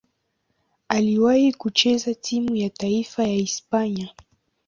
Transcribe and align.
Aliwahi 0.87 1.53
kucheza 1.53 2.13
timu 2.13 2.55
ya 2.55 2.69
taifa 2.69 3.23
ya 3.23 3.29
Hispania. 3.35 4.09